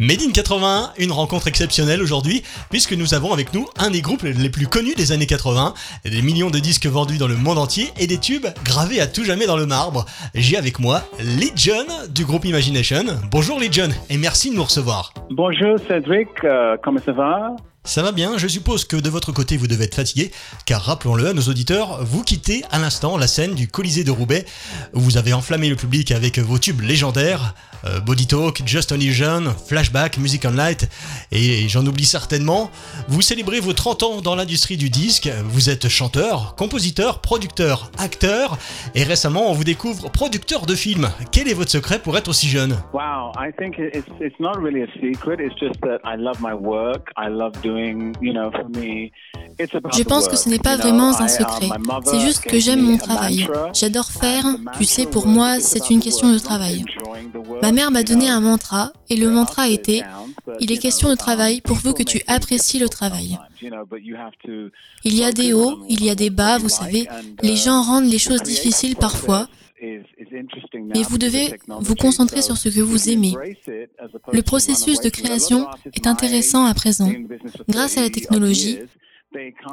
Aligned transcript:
Made 0.00 0.22
in 0.22 0.30
81, 0.30 0.92
une 0.98 1.10
rencontre 1.10 1.48
exceptionnelle 1.48 2.00
aujourd'hui, 2.00 2.44
puisque 2.70 2.92
nous 2.92 3.14
avons 3.14 3.32
avec 3.32 3.52
nous 3.52 3.66
un 3.78 3.90
des 3.90 4.00
groupes 4.00 4.22
les 4.22 4.48
plus 4.48 4.68
connus 4.68 4.94
des 4.94 5.10
années 5.10 5.26
80, 5.26 5.74
des 6.04 6.22
millions 6.22 6.50
de 6.50 6.60
disques 6.60 6.86
vendus 6.86 7.18
dans 7.18 7.26
le 7.26 7.34
monde 7.34 7.58
entier 7.58 7.88
et 7.98 8.06
des 8.06 8.18
tubes 8.18 8.46
gravés 8.64 9.00
à 9.00 9.08
tout 9.08 9.24
jamais 9.24 9.46
dans 9.46 9.56
le 9.56 9.66
marbre. 9.66 10.06
J'ai 10.36 10.56
avec 10.56 10.78
moi 10.78 11.02
Legion 11.18 11.84
du 12.14 12.24
groupe 12.24 12.44
Imagination. 12.44 13.02
Bonjour 13.32 13.58
Legion 13.58 13.88
et 14.08 14.18
merci 14.18 14.50
de 14.50 14.54
nous 14.56 14.62
recevoir. 14.62 15.12
Bonjour 15.30 15.76
Cédric, 15.88 16.28
euh, 16.44 16.76
comment 16.80 17.00
ça 17.04 17.10
va? 17.10 17.56
Ça 17.88 18.02
va 18.02 18.12
bien, 18.12 18.36
je 18.36 18.46
suppose 18.46 18.84
que 18.84 18.96
de 18.96 19.08
votre 19.08 19.32
côté 19.32 19.56
vous 19.56 19.66
devez 19.66 19.86
être 19.86 19.94
fatigué, 19.94 20.30
car 20.66 20.82
rappelons-le 20.82 21.28
à 21.28 21.32
nos 21.32 21.40
auditeurs, 21.40 22.04
vous 22.04 22.22
quittez 22.22 22.62
à 22.70 22.78
l'instant 22.78 23.16
la 23.16 23.26
scène 23.26 23.54
du 23.54 23.66
Colisée 23.66 24.04
de 24.04 24.10
Roubaix, 24.10 24.44
vous 24.92 25.16
avez 25.16 25.32
enflammé 25.32 25.70
le 25.70 25.76
public 25.76 26.10
avec 26.12 26.38
vos 26.38 26.58
tubes 26.58 26.82
légendaires, 26.82 27.54
euh, 27.86 28.00
Body 28.00 28.26
Talk, 28.26 28.62
Just 28.66 28.92
an 28.92 28.96
Illusion, 28.96 29.54
Flashback, 29.66 30.18
Music 30.18 30.44
on 30.46 30.50
Light, 30.50 30.88
et 31.32 31.68
j'en 31.68 31.86
oublie 31.86 32.04
certainement. 32.04 32.70
Vous 33.08 33.22
célébrez 33.22 33.60
vos 33.60 33.72
30 33.72 34.02
ans 34.02 34.20
dans 34.20 34.34
l'industrie 34.34 34.76
du 34.76 34.90
disque, 34.90 35.30
vous 35.44 35.70
êtes 35.70 35.88
chanteur, 35.88 36.56
compositeur, 36.56 37.20
producteur, 37.20 37.90
acteur, 37.98 38.58
et 38.94 39.02
récemment 39.02 39.50
on 39.50 39.54
vous 39.54 39.64
découvre 39.64 40.10
producteur 40.10 40.66
de 40.66 40.74
films. 40.74 41.08
Quel 41.32 41.48
est 41.48 41.54
votre 41.54 41.70
secret 41.70 42.00
pour 42.00 42.18
être 42.18 42.28
aussi 42.28 42.48
jeune? 42.48 42.76
Wow, 42.92 43.32
I 43.38 43.50
think 43.58 43.78
it's, 43.78 44.38
not 44.40 44.60
really 44.60 44.82
a 44.82 44.88
secret, 45.00 45.38
it's 45.40 45.58
just 45.58 45.80
that 45.80 46.00
I 46.04 46.16
love 46.16 46.40
my 46.40 46.52
work, 46.52 47.08
je 49.58 50.02
pense 50.02 50.28
que 50.28 50.36
ce 50.36 50.48
n'est 50.48 50.58
pas 50.58 50.76
vraiment 50.76 51.10
un 51.20 51.28
secret. 51.28 51.68
C'est 52.04 52.20
juste 52.20 52.42
que 52.44 52.58
j'aime 52.58 52.80
mon 52.80 52.96
travail. 52.96 53.48
J'adore 53.72 54.10
faire. 54.10 54.44
Tu 54.76 54.84
sais, 54.84 55.06
pour 55.06 55.26
moi, 55.26 55.58
c'est 55.60 55.90
une 55.90 56.00
question 56.00 56.32
de 56.32 56.38
travail. 56.38 56.84
Ma 57.62 57.72
mère 57.72 57.90
m'a 57.90 58.02
donné 58.02 58.28
un 58.28 58.40
mantra 58.40 58.92
et 59.10 59.16
le 59.16 59.30
mantra 59.30 59.68
était 59.68 60.02
Il 60.60 60.72
est 60.72 60.78
question 60.78 61.10
de 61.10 61.14
travail 61.14 61.60
pourvu 61.60 61.92
que 61.92 62.02
tu 62.02 62.20
apprécies 62.26 62.78
le 62.78 62.88
travail. 62.88 63.38
Il 65.04 65.14
y 65.14 65.24
a 65.24 65.32
des 65.32 65.52
hauts, 65.52 65.78
il 65.88 66.04
y 66.04 66.10
a 66.10 66.14
des 66.14 66.30
bas, 66.30 66.58
vous 66.58 66.68
savez. 66.68 67.06
Les 67.42 67.56
gens 67.56 67.82
rendent 67.82 68.10
les 68.10 68.18
choses 68.18 68.42
difficiles 68.42 68.96
parfois. 68.96 69.48
Mais 69.80 71.02
vous 71.02 71.18
devez 71.18 71.54
vous 71.68 71.94
concentrer 71.94 72.42
sur 72.42 72.56
ce 72.56 72.68
que 72.68 72.80
vous 72.80 73.08
aimez. 73.08 73.34
Le 74.32 74.42
processus 74.42 75.00
de 75.00 75.08
création 75.08 75.66
est 75.94 76.06
intéressant 76.06 76.64
à 76.64 76.74
présent. 76.74 77.10
Grâce 77.68 77.98
à 77.98 78.02
la 78.02 78.10
technologie, 78.10 78.78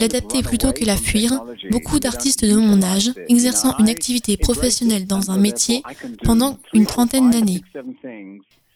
L'adapter 0.00 0.42
plutôt 0.42 0.72
que 0.72 0.84
la 0.84 0.96
fuir, 0.96 1.44
beaucoup 1.70 2.00
d'artistes 2.00 2.44
de 2.44 2.56
mon 2.56 2.82
âge 2.82 3.12
exerçant 3.28 3.76
une 3.78 3.88
activité 3.88 4.36
professionnelle 4.36 5.06
dans 5.06 5.30
un 5.30 5.38
métier 5.38 5.82
pendant 6.24 6.58
une 6.72 6.86
trentaine 6.86 7.30
d'années. 7.30 7.62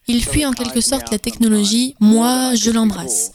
Ils 0.06 0.24
fuient 0.24 0.46
en 0.46 0.52
quelque 0.52 0.80
sorte 0.80 1.10
la 1.10 1.18
technologie, 1.18 1.96
moi 1.98 2.54
je 2.54 2.70
l'embrasse. 2.70 3.32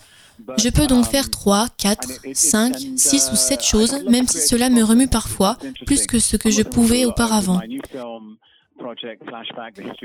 Je 0.58 0.70
peux 0.70 0.88
donc 0.88 1.06
faire 1.06 1.30
3, 1.30 1.68
4, 1.78 2.22
5, 2.34 2.76
6 2.96 3.30
ou 3.32 3.36
7 3.36 3.64
choses, 3.64 4.04
même 4.10 4.28
si 4.28 4.40
cela 4.40 4.70
me 4.70 4.84
remue 4.84 5.08
parfois 5.08 5.58
plus 5.86 6.08
que 6.08 6.20
ce 6.20 6.38
que 6.38 6.52
je 6.52 6.62
pouvais 6.62 7.06
auparavant. 7.06 7.62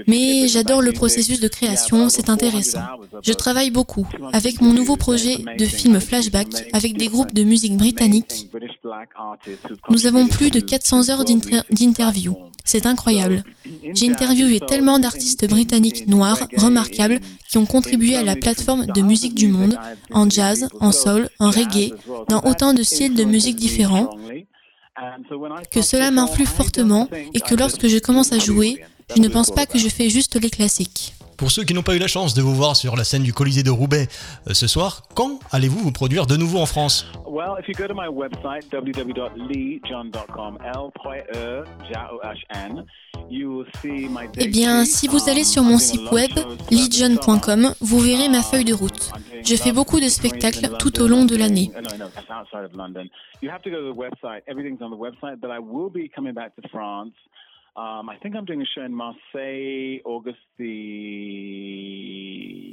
Mais 0.07 0.49
j'adore 0.49 0.83
le 0.83 0.93
processus 0.93 1.41
de 1.41 1.49
création, 1.49 2.09
c'est 2.09 2.31
intéressant. 2.31 2.81
Je 3.23 3.33
travaille 3.33 3.71
beaucoup 3.71 4.07
avec 4.33 4.61
mon 4.61 4.73
nouveau 4.73 4.97
projet 4.97 5.37
de 5.59 5.65
film 5.65 6.01
flashback 6.01 6.49
avec 6.73 6.97
des 6.97 7.09
groupes 7.09 7.35
de 7.35 7.43
musique 7.43 7.77
britanniques. 7.77 8.49
Nous 9.91 10.07
avons 10.07 10.27
plus 10.29 10.51
de 10.51 10.61
400 10.61 11.11
heures 11.11 11.25
d'interview. 11.25 12.37
C'est 12.65 12.87
incroyable. 12.87 13.43
J'ai 13.95 14.11
interviewé 14.11 14.61
tellement 14.61 14.99
d'artistes 14.99 15.49
britanniques 15.49 16.07
noirs 16.07 16.47
remarquables 16.57 17.21
qui 17.49 17.59
ont 17.59 17.67
contribué 17.67 18.17
à 18.17 18.23
la 18.23 18.37
plateforme 18.37 18.87
de 18.87 19.01
musique 19.01 19.35
du 19.35 19.49
monde, 19.49 19.77
en 20.13 20.29
jazz, 20.29 20.69
en 20.81 20.93
soul, 20.93 21.29
en 21.39 21.51
reggae, 21.51 21.93
dans 22.29 22.41
autant 22.43 22.73
de 22.75 22.83
styles 22.83 23.15
de 23.15 23.25
musique 23.25 23.57
différents 23.57 24.11
que 25.71 25.83
cela 25.83 26.11
m'influe 26.11 26.47
fortement 26.47 27.09
et 27.35 27.41
que 27.41 27.55
lorsque 27.55 27.87
je 27.87 27.99
commence 27.99 28.33
à 28.33 28.39
jouer, 28.39 28.83
je 29.15 29.21
ne 29.21 29.29
pense 29.29 29.51
pas 29.51 29.67
que 29.67 29.79
je 29.79 29.89
fais 29.89 30.11
juste 30.11 30.41
les 30.41 30.51
classiques. 30.51 31.15
Pour 31.41 31.51
ceux 31.51 31.65
qui 31.65 31.73
n'ont 31.73 31.83
pas 31.83 31.97
eu 31.97 31.99
la 31.99 32.07
chance 32.07 32.35
de 32.35 32.43
vous 32.43 32.55
voir 32.55 32.77
sur 32.77 32.97
la 32.97 33.05
scène 33.05 33.23
du 33.23 33.33
Colisée 33.33 33.63
de 33.63 33.71
Roubaix 33.71 34.09
euh, 34.47 34.53
ce 34.53 34.67
soir, 34.67 35.05
quand 35.15 35.41
allez-vous 35.51 35.79
vous 35.79 35.91
produire 35.91 36.27
de 36.27 36.37
nouveau 36.37 36.59
en 36.59 36.67
France 36.67 37.11
eh 44.37 44.49
bien, 44.49 44.85
si 44.85 45.09
vous 45.09 45.31
allez 45.31 45.45
sur 45.45 45.63
mon 45.63 45.79
site 45.79 46.11
web 46.13 46.31
legion.com, 46.71 47.73
vous 47.81 48.01
verrez 48.01 48.29
ma 48.29 48.43
feuille 48.43 48.67
de 48.67 48.75
route. 48.75 49.11
Je 49.43 49.57
fais 49.57 49.73
beaucoup 49.73 49.99
de 49.99 50.09
spectacles 50.11 50.77
tout 50.79 51.01
au 51.01 51.09
long 51.09 51.25
de 51.25 51.37
l'année. 51.37 51.71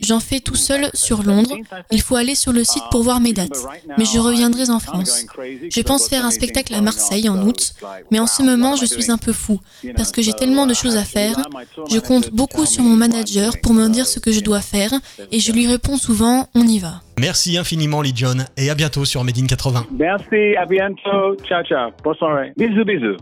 J'en 0.04 0.20
fais 0.20 0.40
tout 0.40 0.56
seul 0.56 0.90
sur 0.94 1.24
Londres. 1.24 1.56
Il 1.92 2.02
faut 2.02 2.16
aller 2.16 2.36
sur 2.36 2.54
le 2.54 2.64
site 2.64 2.84
pour 2.92 3.04
voir 3.04 3.20
mes 3.20 3.34
dates. 3.34 3.66
Mais 3.98 4.06
je 4.06 4.20
reviendrai 4.20 4.70
en 4.70 4.80
France. 4.80 5.26
Je 5.70 5.82
pense 5.82 6.08
faire 6.08 6.26
un 6.26 6.32
spectacle 6.32 6.74
à 6.74 6.82
Marseille 6.82 7.30
en 7.30 7.42
août. 7.46 7.74
Mais 8.12 8.20
en 8.20 8.28
ce 8.28 8.44
moment, 8.44 8.76
je 8.76 8.86
suis 8.86 9.12
un 9.12 9.18
peu 9.18 9.34
fou 9.34 9.60
parce 9.96 10.12
que 10.12 10.22
j'ai 10.22 10.34
tellement 10.34 10.66
de 10.68 10.74
choses 10.74 10.98
à 10.98 11.04
faire. 11.04 11.36
Je 11.90 12.00
compte 12.00 12.32
beaucoup 12.32 12.66
sur 12.66 12.84
mon 12.84 12.96
manager 12.96 13.54
pour 13.62 13.74
me 13.74 13.88
dire 13.90 14.06
ce 14.06 14.20
que 14.20 14.32
je 14.32 14.42
dois 14.42 14.62
faire 14.62 14.92
et 15.32 15.40
je 15.40 15.52
lui 15.52 15.68
réponds 15.68 15.98
souvent 15.98 16.48
on 16.56 16.64
y 16.68 16.80
va. 16.80 17.02
Merci 17.20 17.58
infiniment, 17.58 18.02
Lee 18.02 18.14
John, 18.16 18.46
et 18.58 18.70
à 18.70 18.76
bientôt 18.76 19.06
sur 19.06 19.24
Made 19.24 19.38
in 19.40 19.48
80. 19.48 19.88
Merci, 19.92 20.56
à 20.56 20.66
bientôt. 20.66 21.36
Ciao, 21.44 21.64
ciao. 21.64 21.92
Bonne 22.04 22.16
soirée. 22.16 22.54
Bisous, 22.56 22.86
bisous. 22.86 23.18